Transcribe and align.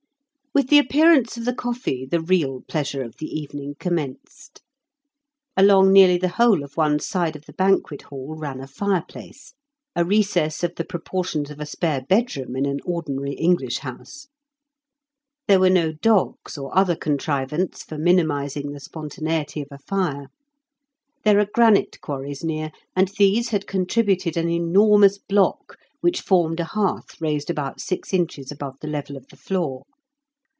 With 0.53 0.67
the 0.67 0.79
appearance 0.79 1.37
of 1.37 1.45
the 1.45 1.53
coffee 1.55 2.05
the 2.05 2.19
real 2.19 2.61
pleasure 2.67 3.01
of 3.03 3.15
the 3.19 3.27
evening 3.39 3.75
commenced. 3.79 4.61
Along 5.55 5.93
nearly 5.93 6.17
the 6.17 6.27
whole 6.27 6.61
of 6.61 6.75
one 6.75 6.99
side 6.99 7.37
of 7.37 7.45
the 7.45 7.53
banquet 7.53 8.01
hall 8.01 8.35
ran 8.35 8.59
a 8.59 8.67
fireplace, 8.67 9.53
a 9.95 10.03
recess 10.03 10.61
of 10.61 10.75
the 10.75 10.83
proportions 10.83 11.51
of 11.51 11.61
a 11.61 11.65
spare 11.65 12.01
bedroom 12.01 12.57
in 12.57 12.65
an 12.65 12.79
ordinary 12.83 13.31
English 13.35 13.77
house. 13.77 14.27
There 15.47 15.59
were 15.59 15.69
no 15.69 15.93
"dogs" 15.93 16.57
or 16.57 16.77
other 16.77 16.97
contrivance 16.97 17.81
for 17.83 17.97
minimising 17.97 18.73
the 18.73 18.81
spontaneity 18.81 19.61
of 19.61 19.69
a 19.71 19.77
fire. 19.79 20.25
There 21.23 21.39
are 21.39 21.47
granite 21.53 22.01
quarries 22.01 22.43
near, 22.43 22.71
and 22.93 23.07
these 23.17 23.49
had 23.49 23.67
contributed 23.67 24.35
an 24.35 24.49
enormous 24.49 25.17
block 25.17 25.77
which 26.01 26.19
formed 26.19 26.59
a 26.59 26.65
hearth 26.65 27.21
raised 27.21 27.49
about 27.49 27.79
six 27.79 28.13
inches 28.13 28.51
above 28.51 28.75
the 28.81 28.89
level 28.89 29.15
of 29.15 29.27
the 29.27 29.37
floor. 29.37 29.83